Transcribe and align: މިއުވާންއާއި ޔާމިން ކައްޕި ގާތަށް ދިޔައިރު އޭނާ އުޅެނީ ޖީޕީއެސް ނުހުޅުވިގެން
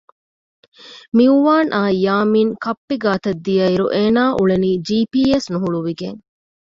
މިއުވާންއާއި 1.15 1.97
ޔާމިން 2.05 2.53
ކައްޕި 2.63 2.95
ގާތަށް 3.03 3.41
ދިޔައިރު 3.45 3.85
އޭނާ 3.95 4.21
އުޅެނީ 4.37 4.71
ޖީޕީއެސް 4.87 5.47
ނުހުޅުވިގެން 5.53 6.19